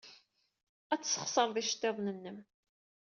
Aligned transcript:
Ad 0.93 1.01
tesxeṣred 1.01 1.55
iceḍḍiḍen-nnem. 1.61 2.37